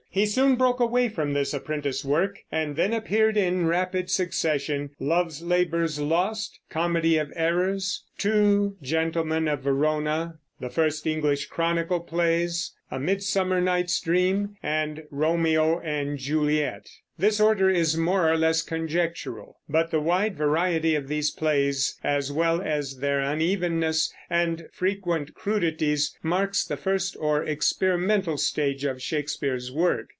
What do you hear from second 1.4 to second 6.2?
apprentice work, and then appeared in rapid succession Love's Labour's